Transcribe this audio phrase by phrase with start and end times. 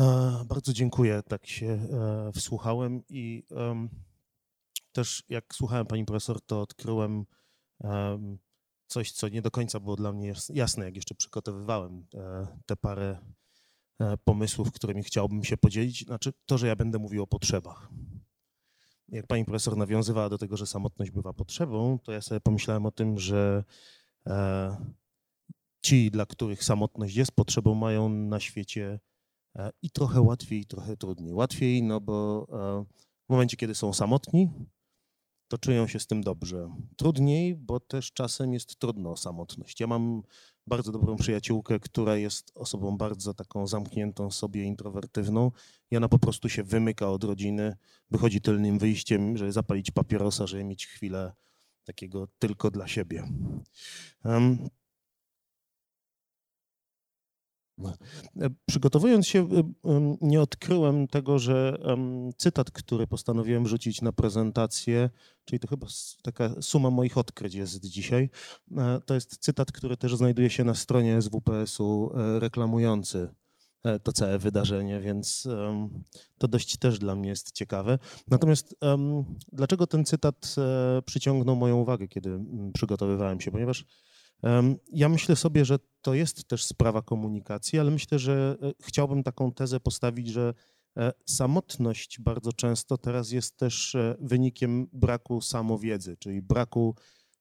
[0.00, 3.44] E, bardzo dziękuję, tak się e, wsłuchałem i
[4.92, 7.26] też jak słuchałem pani profesor, to odkryłem
[8.86, 13.18] coś, co nie do końca było dla mnie jasne, jak jeszcze przygotowywałem e, te parę
[14.24, 16.04] pomysłów, którymi chciałbym się podzielić.
[16.04, 17.88] Znaczy to, że ja będę mówił o potrzebach.
[19.08, 22.90] Jak pani profesor nawiązywała do tego, że samotność bywa potrzebą, to ja sobie pomyślałem o
[22.90, 23.64] tym, że
[25.82, 29.00] ci, dla których samotność jest potrzebą, mają na świecie
[29.82, 31.34] i trochę łatwiej, trochę trudniej.
[31.34, 32.84] Łatwiej, no bo e,
[33.26, 34.48] w momencie, kiedy są samotni,
[35.48, 36.70] to czują się z tym dobrze.
[36.96, 39.80] Trudniej, bo też czasem jest trudno o samotność.
[39.80, 40.22] Ja mam
[40.66, 45.50] bardzo dobrą przyjaciółkę, która jest osobą bardzo taką zamkniętą sobie, introwertywną
[45.90, 47.76] i ona po prostu się wymyka od rodziny,
[48.10, 51.32] wychodzi tylnym wyjściem, żeby zapalić papierosa, żeby mieć chwilę
[51.84, 53.28] takiego tylko dla siebie.
[54.24, 54.56] E,
[58.66, 59.48] przygotowując się,
[59.84, 61.78] e, nie odkryłem tego, że
[62.36, 65.10] cytat, który postanowiłem rzucić na prezentację,
[65.44, 65.86] czyli to chyba
[66.22, 68.30] taka suma moich odkryć jest dzisiaj,
[68.76, 73.28] e, to jest cytat, który też znajduje się na stronie SWPS-u reklamujący
[74.02, 75.48] to całe wydarzenie, więc
[76.38, 77.98] to dość też dla mnie jest ciekawe.
[78.28, 78.76] Natomiast
[79.52, 80.54] dlaczego ten cytat
[81.06, 82.40] przyciągnął moją uwagę, kiedy
[82.74, 83.50] przygotowywałem się?
[83.50, 83.84] Ponieważ
[84.92, 89.52] ja myślę sobie, że to jest też sprawa komunikacji, ale myślę, że e, chciałbym taką
[89.52, 90.54] tezę postawić, że
[90.96, 96.94] e, samotność bardzo często teraz jest też e, wynikiem braku samowiedzy, czyli braku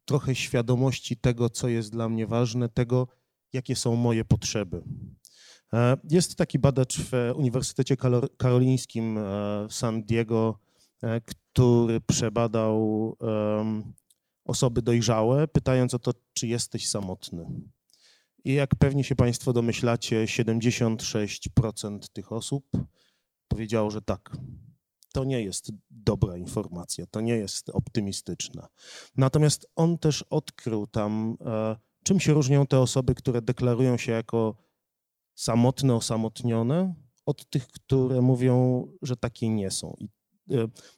[0.05, 3.07] trochę świadomości tego, co jest dla mnie ważne, tego,
[3.53, 4.83] jakie są moje potrzeby.
[6.09, 7.97] Jest taki badacz w Uniwersytecie
[8.37, 9.19] Karolińskim
[9.69, 10.59] w San Diego,
[11.25, 13.17] który przebadał
[14.49, 17.45] osoby dojrzałe, pytając o to, czy jesteś samotny.
[18.43, 22.65] I jak pewnie się Państwo domyślacie, 76% tych osób
[23.47, 24.37] powiedziało, że tak.
[25.13, 28.67] To nie jest dobra informacja, to nie jest optymistyczna.
[29.15, 34.55] Natomiast on też odkrył tam, e, czym się różnią te osoby, które deklarują się jako
[35.35, 36.93] samotne, osamotnione,
[37.25, 39.95] od tych, które mówią, że takie nie są.
[39.99, 40.09] I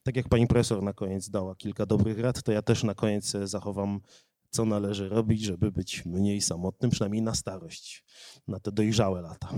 [0.04, 3.34] tak jak pani profesor na koniec dała kilka dobrych rad, to ja też na koniec
[3.44, 4.02] zachowam,
[4.50, 8.04] co należy robić, żeby być mniej samotnym, przynajmniej na starość,
[8.48, 9.50] na te dojrzałe lata.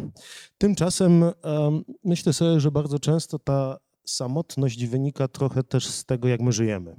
[0.57, 1.23] Tymczasem
[2.03, 6.95] myślę sobie, że bardzo często ta samotność wynika trochę też z tego, jak my żyjemy.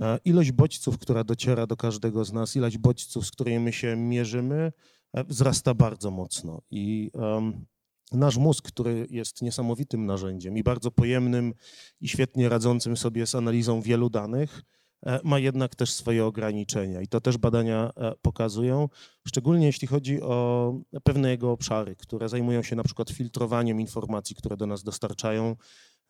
[0.00, 4.72] E, ilość bodźców, która dociera do każdego z nas, ilość bodźców, z którymi się mierzymy,
[5.12, 6.62] e, wzrasta bardzo mocno.
[6.70, 7.66] I um,
[8.12, 11.54] nasz mózg, który jest niesamowitym narzędziem i bardzo pojemnym
[12.00, 14.62] i świetnie radzącym sobie z analizą wielu danych,
[15.06, 17.00] e, ma jednak też swoje ograniczenia.
[17.00, 18.88] I to też badania e, pokazują,
[19.26, 24.56] szczególnie jeśli chodzi o pewne jego obszary, które zajmują się na przykład filtrowaniem informacji, które
[24.56, 25.56] do nas dostarczają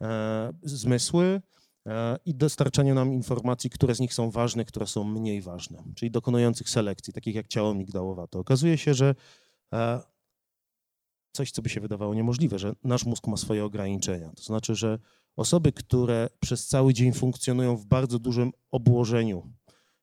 [0.03, 1.43] e, zmysły
[2.25, 6.71] i dostarczaniem nam informacji, które z nich są ważne, które są mniej ważne, czyli dokonujących
[6.71, 8.39] selekcji, takich jak ciało migdałowate.
[8.39, 9.15] Okazuje się, że
[11.33, 14.33] coś, co by się wydawało niemożliwe, że nasz mózg ma swoje ograniczenia.
[14.37, 14.99] To znaczy, że
[15.37, 19.53] osoby, które przez cały dzień funkcjonują w bardzo dużym obłożeniu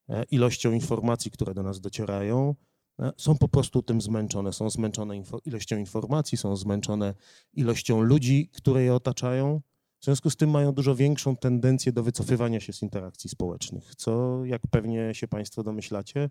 [0.09, 2.55] e, ilością informacji, które do nas docierają,
[2.99, 4.53] e, są po prostu tym zmęczone.
[4.53, 7.13] Są zmęczone ilością informacji, są zmęczone
[7.53, 9.61] ilością ludzi, które je otaczają.
[9.99, 14.45] W związku z tym mają dużo większą tendencję do wycofywania się z interakcji społecznych, co,
[14.45, 16.29] jak pewnie się Państwo domyślacie,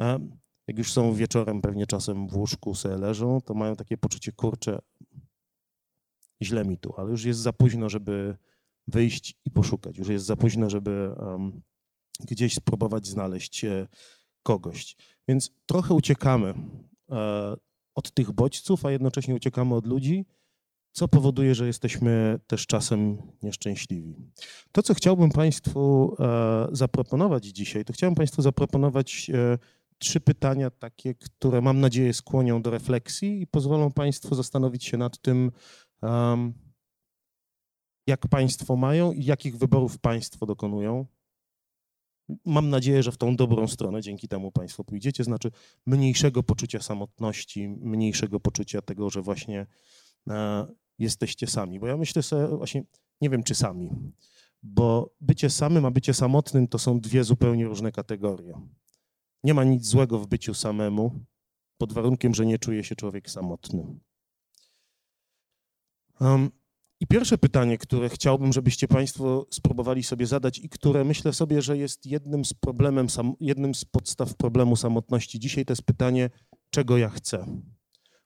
[0.00, 0.18] e,
[0.66, 4.78] jak już są wieczorem pewnie czasem w łóżku sobie leżą, to mają takie poczucie, kurcze,
[6.42, 8.36] źle mi tu, ale już jest za późno, żeby
[8.88, 9.98] wyjść i poszukać.
[9.98, 11.62] Już jest za późno, żeby um,
[12.20, 13.86] gdzieś spróbować znaleźć e,
[14.42, 14.96] kogoś.
[15.28, 16.54] Więc trochę uciekamy
[17.10, 17.56] e,
[17.94, 20.26] od tych bodźców, a jednocześnie uciekamy od ludzi,
[20.92, 24.16] co powoduje, że jesteśmy też czasem nieszczęśliwi.
[24.72, 29.58] To, co chciałbym Państwu e, zaproponować dzisiaj, to chciałbym Państwu zaproponować e,
[29.98, 35.18] trzy pytania takie, które mam nadzieję skłonią do refleksji i pozwolą Państwu zastanowić się nad
[35.18, 35.52] tym,
[36.02, 36.54] um,
[38.06, 41.06] jak Państwo mają i jakich wyborów Państwo dokonują.
[42.44, 45.50] Mam nadzieję, że w tą dobrą stronę dzięki temu Państwo pójdziecie, znaczy
[45.86, 49.66] mniejszego poczucia samotności, mniejszego poczucia tego, że właśnie
[50.28, 50.66] e,
[50.98, 51.80] jesteście sami.
[51.80, 52.84] Bo ja myślę sobie właśnie,
[53.20, 53.90] nie wiem czy sami,
[54.62, 58.60] bo bycie samym, a bycie samotnym to są dwie zupełnie różne kategorie.
[59.46, 61.24] Nie ma nic złego w byciu samemu,
[61.78, 63.98] pod warunkiem, że nie czuje się człowiek samotny.
[66.20, 66.50] Um,
[67.00, 71.78] I pierwsze pytanie, które chciałbym, żebyście Państwo spróbowali sobie zadać i które myślę sobie, że
[71.78, 73.06] jest jednym z, problemem,
[73.40, 76.30] jednym z podstaw problemu samotności dzisiaj, to jest pytanie,
[76.70, 77.46] czego ja chcę.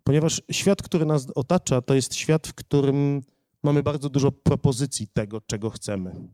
[0.05, 3.23] Ponieważ świat, który nas otacza, to jest świat, w którym
[3.63, 6.29] mamy bardzo dużo propozycji tego, czego chcemy.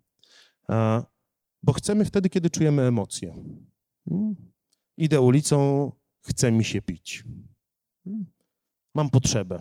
[1.62, 3.44] Bo chcemy wtedy, kiedy czujemy emocje.
[4.96, 7.24] Idę ulicą, chce mi się pić.
[8.04, 8.26] Hmm?
[8.94, 9.60] Mam potrzebę.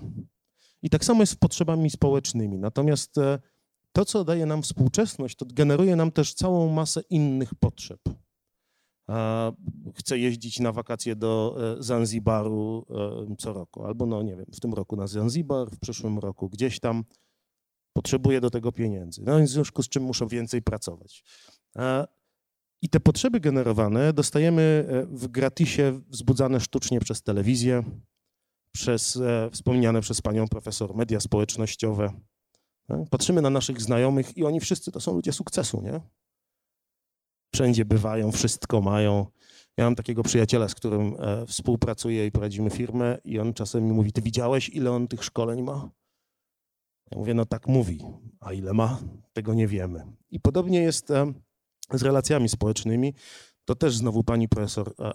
[0.81, 2.57] I tak samo jest z potrzebami społecznymi.
[2.57, 3.39] Natomiast e,
[3.91, 7.99] to, co daje nam współczesność, to generuje nam też całą masę innych potrzeb.
[9.95, 12.85] Chcę jeździć na wakacje do e, Zanzibaru
[13.31, 16.49] e, co roku, albo no nie wiem, w tym roku na Zanzibar, w przyszłym roku
[16.49, 17.03] gdzieś tam.
[17.93, 19.21] Potrzebuję do tego pieniędzy.
[19.25, 21.23] No i w związku z czym muszę więcej pracować.
[22.85, 27.83] I te potrzeby generowane dostajemy w gratisie, wzbudzane sztucznie przez telewizję,
[28.71, 29.19] przez
[29.51, 32.13] wspomniane przez panią profesor media społecznościowe,
[33.09, 36.01] Patrzymy na naszych znajomych i oni wszyscy to są ludzie sukcesu, nie?
[37.53, 39.25] Wszędzie bywają, wszystko mają.
[39.77, 43.91] Ja mam takiego przyjaciela, z którym e, współpracuję i prowadzimy firmę i on czasem mi
[43.91, 45.89] mówi, ty widziałeś, ile on tych szkoleń ma?
[47.11, 47.99] Ja mówię, no tak mówi,
[48.39, 48.99] a ile ma?
[49.33, 50.05] Tego nie wiemy.
[50.29, 51.33] I podobnie jest e,
[51.93, 53.13] z relacjami społecznymi.
[53.65, 55.13] To też znowu pani profesor e,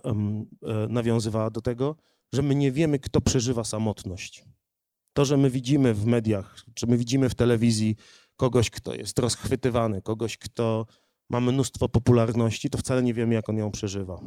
[0.88, 1.96] nawiązywała do tego,
[2.32, 4.44] że my nie wiemy, kto przeżywa samotność.
[5.12, 7.96] To, że my widzimy w mediach, czy my widzimy w telewizji
[8.36, 10.86] kogoś, kto jest rozchwytywany, kogoś, kto
[11.30, 14.20] ma mnóstwo popularności, to wcale nie wiemy, jak on ją przeżywa.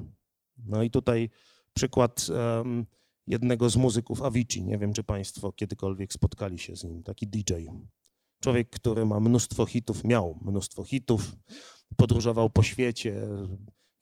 [0.57, 1.29] No i tutaj
[1.73, 2.85] przykład um,
[3.27, 4.63] jednego z muzyków Avicii.
[4.63, 7.53] Nie wiem, czy Państwo kiedykolwiek spotkali się z nim, taki DJ.
[8.39, 11.35] Człowiek, który ma mnóstwo hitów, miał mnóstwo hitów,
[11.93, 13.27] podróżował po świecie.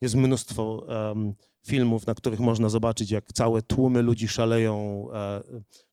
[0.00, 1.34] Jest mnóstwo um,
[1.66, 5.42] filmów, na których można zobaczyć, jak całe tłumy ludzi szaleją e,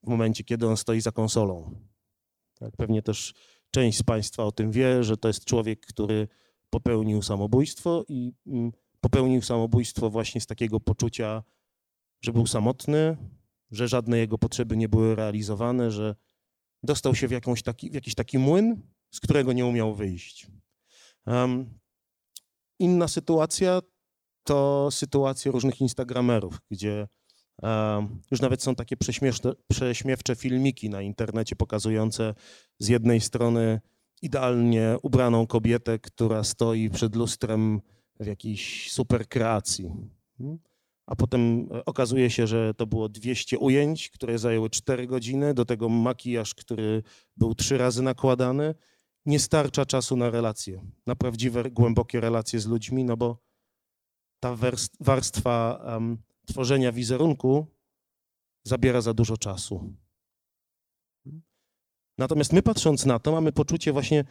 [0.04, 1.75] w momencie, kiedy on stoi za konsolą.
[2.60, 3.34] Tak, pewnie też
[3.72, 6.28] część z Państwa o tym wie, że to jest człowiek, który
[6.69, 8.72] popełnił samobójstwo i mm,
[9.02, 11.44] popełnił samobójstwo właśnie z takiego poczucia,
[12.22, 13.18] że był samotny,
[13.72, 16.16] że żadne jego potrzeby nie były realizowane, że
[16.84, 18.81] dostał się w, taki, w jakiś taki młyn,
[19.12, 20.48] z którego nie umiał wyjść.
[21.25, 21.79] Um,
[22.80, 23.81] inna sytuacja
[24.44, 27.08] to sytuacje różnych instagramerów, gdzie
[28.31, 28.96] już nawet są takie
[29.68, 32.34] prześmiewcze filmiki na internecie pokazujące
[32.80, 33.81] z jednej strony
[34.22, 37.81] idealnie ubraną kobietę, która stoi przed lustrem
[38.20, 39.92] w jakiejś super kreacji.
[40.38, 40.60] Hmm?
[41.06, 45.90] A potem okazuje się, że to było 200 ujęć, które zajęły 4 godziny, do tego
[45.90, 47.04] makijaż, który
[47.38, 48.76] był trzy razy nakładany.
[49.25, 53.38] Nie starcza czasu na relacje, na prawdziwe, głębokie relacje z ludźmi, no bo
[54.39, 54.57] ta
[55.00, 57.68] warstwa um, tworzenia wizerunku
[58.63, 59.94] zabiera za dużo czasu.
[62.18, 64.24] Natomiast my patrząc na to, mamy poczucie właśnie,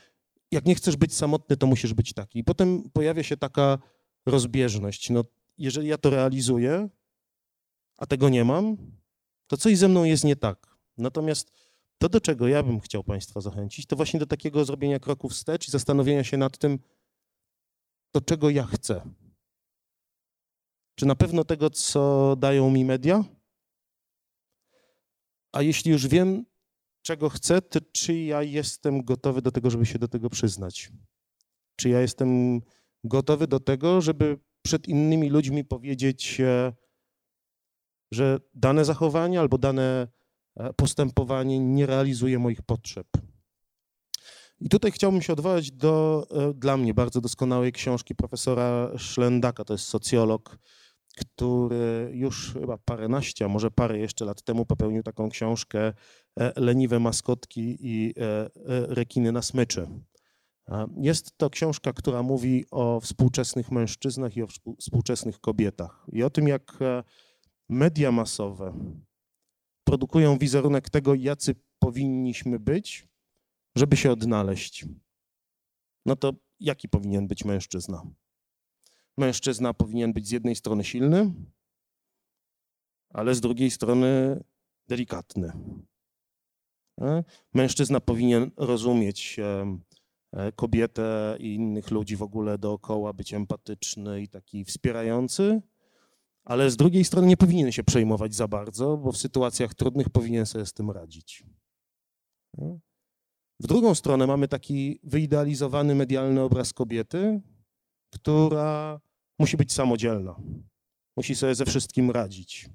[0.50, 2.38] jak nie chcesz być samotny, to musisz być taki.
[2.38, 3.78] I potem pojawia się taka
[4.26, 5.10] rozbieżność.
[5.10, 5.24] No,
[5.58, 6.88] jeżeli ja to realizuję,
[7.98, 8.76] a tego nie mam,
[9.46, 10.76] to coś ze mną jest nie tak.
[10.98, 11.52] Natomiast
[11.98, 15.68] to, do czego ja bym chciał Państwa zachęcić, to właśnie do takiego zrobienia kroku wstecz
[15.68, 16.78] i zastanowienia się nad tym,
[18.14, 19.14] do czego ja chcę.
[20.94, 23.24] Czy na pewno tego, co dają mi media?
[25.52, 26.44] A jeśli już wiem,
[27.02, 30.92] czego chcę, to czy ja jestem gotowy do tego, żeby się do tego przyznać?
[31.76, 32.60] Czy ja jestem
[33.04, 36.40] gotowy do tego, żeby przed innymi ludźmi powiedzieć,
[38.12, 40.08] że dane zachowanie albo dane
[40.76, 43.06] postępowanie nie realizuje moich potrzeb?
[44.60, 49.74] I tutaj chciałbym się odwołać do e, dla mnie bardzo doskonałej książki profesora Szlendaka, to
[49.74, 50.58] jest socjolog,
[51.18, 55.92] który już chyba paręnaście, a może parę jeszcze lat temu popełnił taką książkę
[56.40, 59.88] e, Leniwe maskotki i e, e, rekiny na smyczy.
[60.96, 64.46] Jest to książka, która mówi o współczesnych mężczyznach i o
[64.78, 66.78] współczesnych kobietach i o tym, jak
[67.68, 68.72] media masowe
[69.88, 73.08] produkują wizerunek tego, jacy powinniśmy być,
[73.76, 74.86] żeby się odnaleźć.
[76.06, 78.02] No to jaki powinien być mężczyzna?
[79.16, 81.34] Mężczyzna powinien być z jednej strony silny,
[83.10, 84.40] ale z drugiej strony
[84.88, 85.52] delikatny.
[87.00, 87.24] E?
[87.54, 94.64] Mężczyzna powinien rozumieć e, kobietę i innych ludzi w ogóle dookoła, być empatyczny i taki
[94.64, 95.62] wspierający,
[96.48, 100.46] ale z drugiej strony nie powinien się przejmować za bardzo, bo w sytuacjach trudnych powinien
[100.46, 101.44] sobie z tym radzić.
[102.58, 102.78] E?
[103.60, 107.40] W drugą stronę mamy taki wyidealizowany medialny obraz kobiety,
[108.14, 109.00] która
[109.38, 110.40] musi być samodzielna.
[111.16, 112.70] Musi sobie ze wszystkim radzić.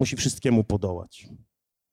[0.00, 1.28] Musi wszystkiemu podołać.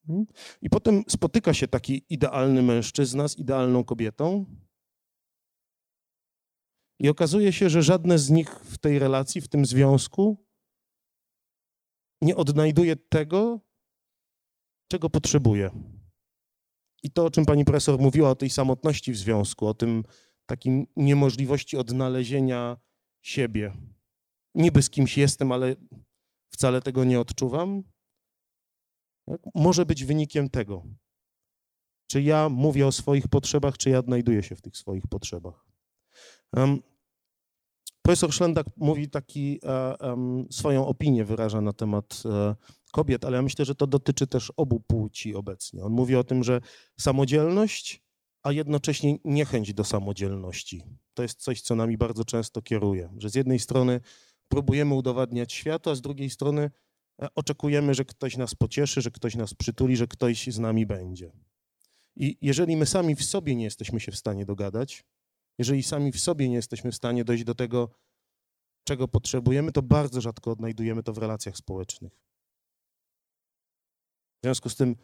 [0.08, 0.26] Hmm?
[0.62, 4.46] I potem spotyka się taki idealny mężczyzna z idealną kobietą.
[7.00, 10.46] I okazuje się, że żadne z nich w tej relacji, w tym związku
[12.22, 13.60] nie odnajduje tego,
[14.92, 15.72] czego potrzebuję.
[17.04, 20.04] I to, o czym pani profesor mówiła, o tej samotności w związku, o tym
[20.46, 22.78] takim niemożliwości odnalezienia
[23.22, 23.74] siebie.
[24.56, 25.76] Niby z kimś jestem, ale
[26.54, 27.84] wcale tego nie odczuwam.
[29.26, 29.42] Tak?
[29.56, 30.86] Może być wynikiem tego.
[32.12, 35.69] Czy ja mówię o swoich potrzebach, czy ja odnajduję się w tych swoich potrzebach.
[38.02, 39.60] Profesor Szlendak mówi taki,
[40.02, 42.56] um, swoją opinię wyraża na temat um,
[42.92, 45.84] kobiet, ale ja myślę, że to dotyczy też obu płci obecnie.
[45.84, 46.62] On mówi o tym, że
[47.00, 48.04] samodzielność,
[48.44, 50.84] a jednocześnie niechęć do samodzielności.
[51.14, 53.10] To jest coś, co nami bardzo często kieruje.
[53.18, 54.02] Że z jednej strony
[54.48, 56.72] próbujemy udowadniać światu, a z drugiej strony
[57.22, 61.32] e, oczekujemy, że ktoś nas pocieszy, że ktoś nas przytuli, że ktoś z nami będzie.
[62.16, 65.06] I jeżeli my sami w sobie nie jesteśmy się w stanie dogadać,
[65.60, 67.90] jeżeli sami w sobie nie jesteśmy w stanie dojść do tego,
[68.88, 72.14] czego potrzebujemy, to bardzo rzadko odnajdujemy to w relacjach społecznych.
[74.40, 74.96] W związku z tym,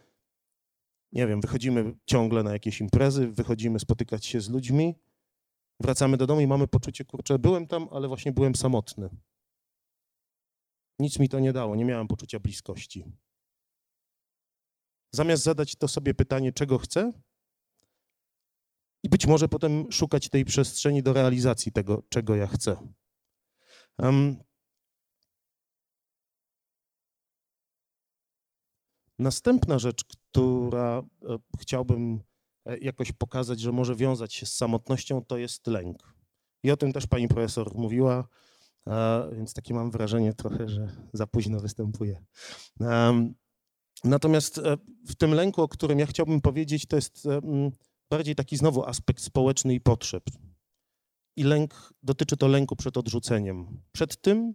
[1.12, 4.96] nie wiem, wychodzimy ciągle na jakieś imprezy, wychodzimy spotykać się z ludźmi,
[5.80, 9.10] wracamy do domu i mamy poczucie, kurczę, byłem tam, ale właśnie byłem samotny.
[11.00, 13.06] Nic mi to nie dało, nie miałem poczucia bliskości.
[15.14, 17.14] Zamiast zadać to sobie pytanie, czego chcę,
[19.06, 22.78] i być może potem szukać tej przestrzeni do realizacji tego, czego ja chcę.
[23.98, 24.36] Um,
[29.20, 32.20] następna rzecz, która e, chciałbym
[32.66, 36.14] e, jakoś pokazać, że może wiązać się z samotnością, to jest lęk.
[36.64, 38.28] I o tym też pani profesor mówiła,
[39.32, 42.26] więc takie mam wrażenie trochę, że za późno występuje.
[44.04, 47.28] Natomiast e, w tym lęku, o którym ja chciałbym powiedzieć, to jest
[48.10, 50.24] bardziej taki znowu aspekt społeczny i potrzeb.
[51.38, 53.82] I lęk, dotyczy to lęku przed odrzuceniem.
[53.92, 54.54] Przed tym,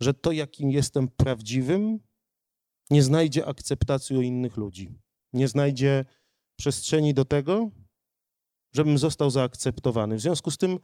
[0.00, 2.00] że to, jakim jestem prawdziwym,
[2.90, 4.98] nie znajdzie akceptacji u innych ludzi.
[5.32, 6.04] Nie znajdzie
[6.58, 7.70] przestrzeni do tego,
[8.72, 10.16] żebym został zaakceptowany.
[10.16, 10.78] W związku z tym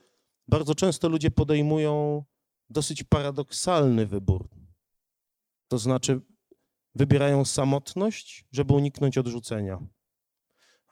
[0.49, 2.25] bardzo często ludzie podejmują
[2.71, 4.49] dosyć paradoksalny wybór.
[5.68, 6.21] To znaczy,
[6.94, 9.87] wybierają samotność, żeby uniknąć odrzucenia.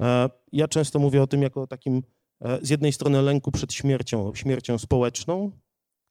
[0.01, 2.03] E, ja często mówię o tym jako o takim
[2.41, 5.51] e, z jednej strony lęku przed śmiercią, śmiercią społeczną,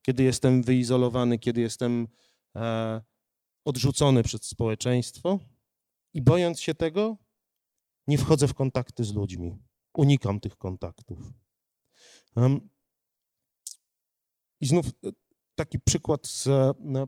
[0.01, 2.07] kiedy jestem wyizolowany, kiedy jestem
[2.55, 3.01] e,
[3.65, 5.39] odrzucony przez społeczeństwo
[6.13, 7.17] i bojąc się tego,
[8.07, 9.57] nie wchodzę w kontakty z ludźmi.
[9.93, 11.19] Unikam tych kontaktów.
[14.61, 14.85] I znów
[15.55, 16.49] taki przykład z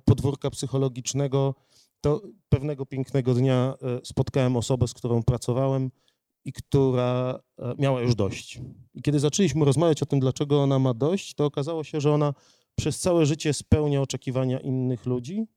[0.06, 1.56] podwórka psychologicznego.
[2.02, 5.92] To pewnego pięknego dnia spotkałem osobę, z którą pracowałem
[6.46, 8.62] i która e, miała już dość.
[8.94, 12.34] I kiedy zaczęliśmy rozmawiać o tym, dlaczego ona ma dość, to okazało się, że ona
[12.76, 15.48] przez całe życie spełnia oczekiwania innych ludzi,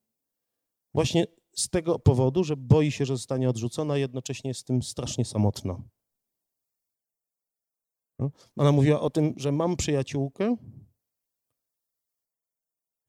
[0.95, 4.83] właśnie z tego powodu, że boi się, że zostanie odrzucona, a jednocześnie jest z tym
[4.83, 5.83] strasznie samotna.
[8.19, 10.57] No, ona mówiła o tym, że mam przyjaciółkę,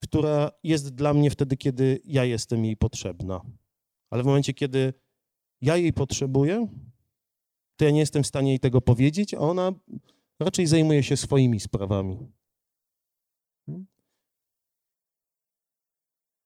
[0.04, 3.42] która jest dla mnie wtedy, kiedy ja jestem jej potrzebna.
[4.10, 4.94] Ale w momencie, kiedy
[5.62, 6.68] ja jej potrzebuję,
[7.78, 9.72] to ja nie jestem w stanie jej tego powiedzieć, a ona
[10.40, 12.18] raczej zajmuje się swoimi sprawami.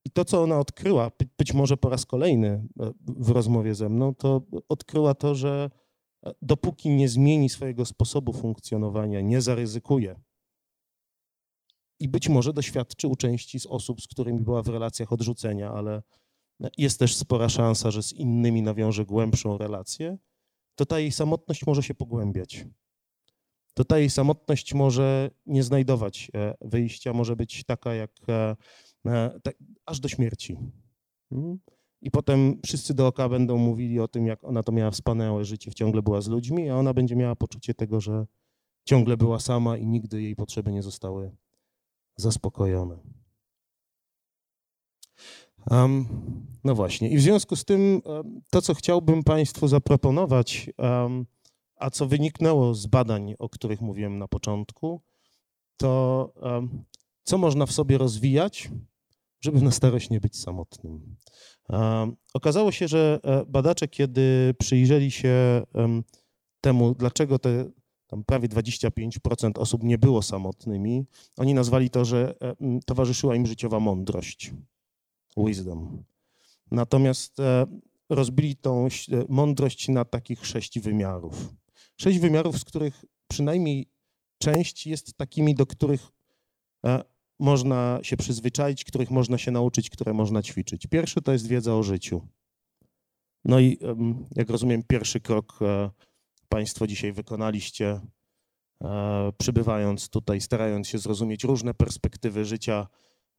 [0.06, 4.16] I to, co ona odkryła, być może po raz kolejny e, w rozmowie ze mną,
[4.16, 5.70] to odkryła to, że
[6.26, 10.20] e, dopóki nie zmieni swojego sposobu funkcjonowania, nie zaryzykuje.
[12.00, 16.02] I być może doświadczy u części z osób, z którymi była w relacjach odrzucenia, ale
[16.78, 20.18] jest też spora szansa, że z innymi nawiąże głębszą relację,
[20.82, 22.66] to ta jej samotność może się pogłębiać.
[23.74, 28.56] To ta jej samotność może nie znajdować e, wyjścia, może być taka jak e,
[29.08, 29.40] e,
[29.86, 30.58] aż do śmierci.
[31.30, 31.60] Hmm?
[32.02, 36.02] I potem wszyscy dookoła będą mówili o tym, jak ona to miała wspaniałe życie, ciągle
[36.02, 38.26] była z ludźmi, a ona będzie miała poczucie tego, że
[38.86, 41.32] ciągle była sama i nigdy jej potrzeby nie zostały
[42.16, 42.98] zaspokojone.
[45.70, 46.06] Um,
[46.64, 47.10] no właśnie.
[47.10, 48.02] I w związku z tym
[48.50, 51.26] to, co chciałbym Państwu zaproponować, um,
[51.76, 55.02] a co wyniknęło z badań, o których mówiłem na początku,
[55.78, 56.84] to um,
[57.24, 58.70] co można w sobie rozwijać,
[59.42, 61.16] żeby na starość nie być samotnym.
[62.34, 65.64] Okazało się, że e, badacze, kiedy przyjrzeli się
[66.62, 67.66] temu, dlaczego te
[68.08, 71.06] tam prawie 25% osób nie było samotnymi,
[71.38, 72.36] oni nazwali to, że
[72.86, 74.52] towarzyszyła im życiowa mądrość
[75.38, 76.04] wisdom.
[76.72, 77.66] Natomiast e,
[78.10, 78.90] rozbili tą e,
[79.30, 81.54] mądrość na takich sześć wymiarów.
[81.98, 83.86] Sześć wymiarów, z których przynajmniej
[84.38, 86.12] część jest takimi, do których
[86.86, 87.04] e,
[87.40, 90.88] można się przyzwyczaić, których można się nauczyć, które można ćwiczyć.
[90.88, 92.28] Pierwszy to jest wiedza o życiu.
[93.46, 93.80] No i
[94.36, 95.60] jak rozumiem, pierwszy krok
[96.50, 98.00] Państwo dzisiaj wykonaliście,
[99.38, 102.88] przybywając tutaj, starając się zrozumieć różne perspektywy życia,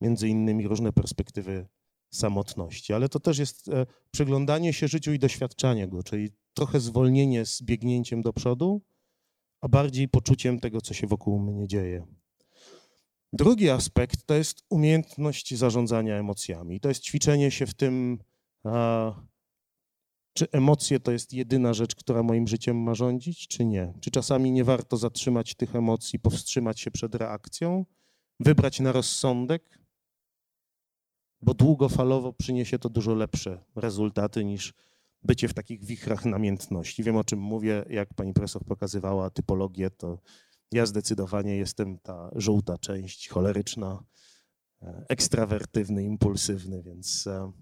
[0.01, 1.67] między innymi różne perspektywy
[2.12, 2.92] samotności.
[2.92, 7.62] Ale to też jest e, przyglądanie się życiu i doświadczanie go, czyli trochę zwolnienie z
[7.62, 8.83] biegnięciem do przodu,
[9.61, 12.07] a bardziej poczuciem tego, co się wokół mnie dzieje.
[13.33, 16.81] Drugi aspekt to jest umiejętność zarządzania emocjami.
[16.81, 18.19] To jest ćwiczenie się w tym,
[20.35, 23.92] czy emocje to jest jedyna rzecz, która moim życiem ma rządzić, czy nie.
[24.00, 27.87] Czy czasami nie warto zatrzymać tych emocji, powstrzymać się przed reakcją,
[28.40, 29.82] wybrać na rozsądek,
[31.43, 34.75] bo długofalowo przyniesie to dużo lepsze rezultaty niż
[35.23, 37.03] bycie w takich wichrach namiętności.
[37.03, 40.19] Wiem o czym mówię, jak pani profesor pokazywała typologię, to
[40.73, 44.05] ja zdecydowanie jestem ta żółta część, choleryczna,
[44.83, 47.53] e, ekstrawertywny, impulsywny, więc e,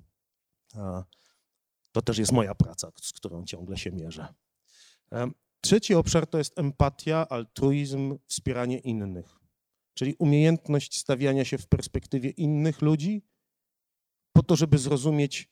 [1.92, 4.34] to też jest moja praca, z którą ciągle się mierzę.
[5.12, 9.40] E, trzeci obszar to jest empatia, altruizm, wspieranie innych,
[9.94, 13.29] czyli umiejętność stawiania się w perspektywie innych ludzi
[14.32, 15.48] po to, żeby zrozumieć,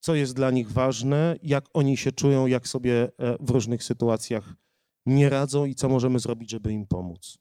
[0.00, 4.54] co jest dla nich ważne, jak oni się czują, jak sobie e, w różnych sytuacjach
[5.06, 7.38] nie radzą i co możemy zrobić, żeby im pomóc.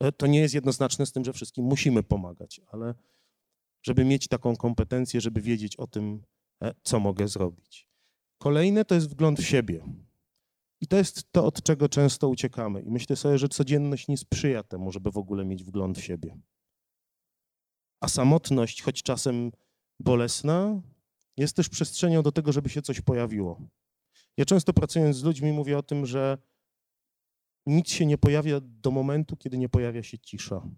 [0.00, 2.94] E, to nie jest jednoznaczne z tym, że wszystkim musimy pomagać, ale
[3.82, 6.22] żeby mieć taką kompetencję, żeby wiedzieć o tym,
[6.62, 7.88] e, co mogę zrobić.
[8.38, 9.84] Kolejne to jest wgląd w siebie.
[10.80, 12.82] I to jest to, od czego często uciekamy.
[12.82, 16.38] I myślę sobie, że codzienność nie sprzyja temu, żeby w ogóle mieć wgląd w siebie.
[18.00, 19.52] A samotność, choć czasem
[20.00, 20.82] bolesna,
[21.36, 23.60] jest też przestrzenią do tego, żeby się coś pojawiło.
[24.36, 26.38] Ja często pracując z ludźmi mówię o tym, że
[27.66, 30.68] nic się nie pojawia do momentu, kiedy nie pojawia się cisza.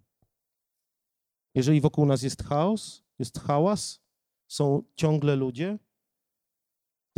[1.54, 4.00] Jeżeli wokół nas jest chaos, jest hałas,
[4.48, 5.78] są ciągle ludzie,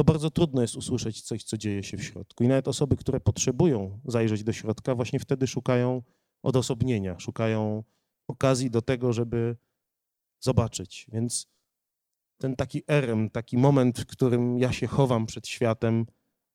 [0.00, 2.45] to bardzo trudno jest usłyszeć coś, co dzieje się w środku.
[2.45, 6.02] I nawet osoby, które potrzebują zajrzeć do środka, właśnie wtedy szukają
[6.42, 7.85] odosobnienia, szukają
[8.29, 9.57] okazji do tego, żeby
[10.40, 11.07] zobaczyć.
[11.12, 11.48] Więc
[12.40, 16.07] ten taki erem, taki moment, w którym ja się chowam przed światem,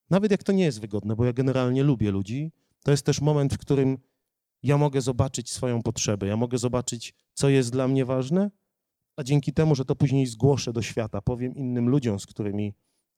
[0.09, 2.51] nawet jak to nie jest wygodne, bo ja generalnie lubię ludzi,
[2.83, 3.97] to jest też moment, w którym
[4.63, 8.51] ja mogę zobaczyć swoją potrzebę, ja mogę zobaczyć, co jest dla mnie ważne,
[9.17, 12.73] a dzięki temu, że to później zgłoszę do świata, powiem innym ludziom, z którymi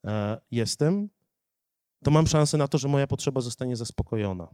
[0.05, 1.09] e, jestem,
[2.03, 4.47] to mam szansę na to, że moja potrzeba zostanie zaspokojona.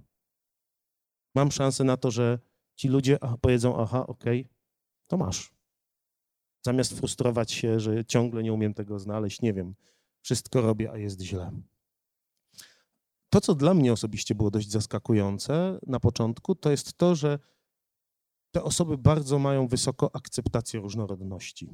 [1.35, 2.39] Mam szansę na to, że
[2.75, 4.53] ci ludzie powiedzą, aha, okej, okay,
[5.07, 5.53] to masz.
[6.65, 9.75] Zamiast frustrować się, że ciągle nie umiem tego znaleźć, nie wiem,
[10.21, 11.51] wszystko robię, a jest źle.
[13.29, 17.39] To, co dla mnie osobiście było dość zaskakujące na początku, to jest to, że
[18.51, 21.69] te osoby bardzo mają wysoką akceptację różnorodności.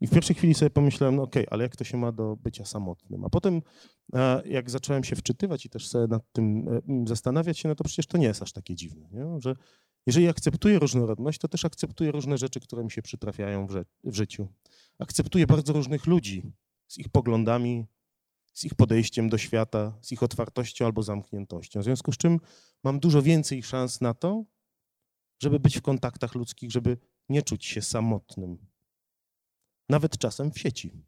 [0.00, 2.36] I w pierwszej chwili sobie pomyślałem, no okej, okay, ale jak to się ma do
[2.36, 3.24] bycia samotnym?
[3.24, 3.62] A potem,
[4.14, 7.84] e, jak zacząłem się wczytywać i też sobie nad tym e, zastanawiać się, no to
[7.84, 9.40] przecież to nie jest aż takie dziwne, nie?
[9.40, 9.54] że
[10.06, 13.66] jeżeli akceptuję różnorodność, to też akceptuję różne rzeczy, które mi się przytrafiają
[14.04, 14.48] w, życiu.
[14.98, 16.52] Akceptuję bardzo różnych ludzi
[16.88, 17.86] z ich poglądami,
[18.52, 21.80] z ich podejściem do świata, z ich otwartością albo zamkniętością.
[21.80, 22.40] W związku z czym
[22.84, 24.44] mam dużo więcej szans na to,
[25.42, 28.66] żeby być w kontaktach ludzkich, żeby nie czuć się samotnym.
[29.88, 31.04] Nawet czasem w sieci.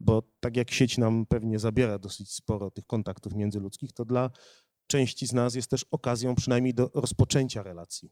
[0.00, 4.30] Bo tak jak sieć nam pewnie zabiera dosyć sporo tych kontaktów międzyludzkich, to dla
[4.90, 8.08] części z nas jest też okazją przynajmniej do rozpoczęcia relacji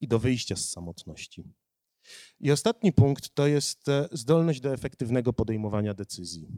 [0.00, 1.44] i do wyjścia z samotności.
[2.40, 6.48] I ostatni punkt to jest e, zdolność do efektywnego podejmowania decyzji.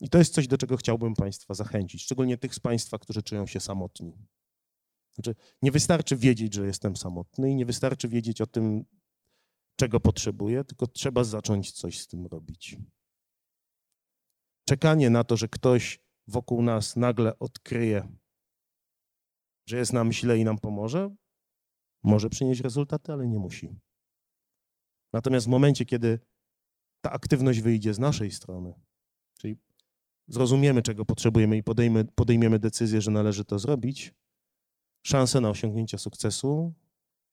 [0.00, 3.46] I to jest coś, do czego chciałbym Państwa zachęcić, szczególnie tych z Państwa, którzy czują
[3.46, 4.12] się samotni.
[5.14, 8.84] Znaczy, nie wystarczy wiedzieć, że jestem samotny i nie wystarczy wiedzieć o tym,
[9.76, 12.76] czego potrzebuję, tylko trzeba zacząć coś z tym robić.
[14.64, 18.08] Czekanie na to, że ktoś wokół nas nagle odkryje,
[19.66, 21.14] że jest nam źle i nam pomoże,
[22.02, 23.76] może przynieść rezultaty, ale nie musi.
[25.12, 26.18] Natomiast w momencie, kiedy
[27.00, 28.74] ta aktywność wyjdzie z naszej strony,
[29.38, 29.56] czyli
[30.28, 31.62] zrozumiemy, czego potrzebujemy i
[32.14, 34.14] podejmiemy decyzję, że należy to zrobić,
[35.06, 36.74] szanse na osiągnięcie sukcesu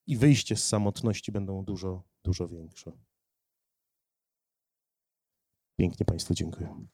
[0.08, 2.92] i wyjście z samotności będą dużo, dużo większe.
[5.80, 6.86] Pięknie Państwu dziękuję.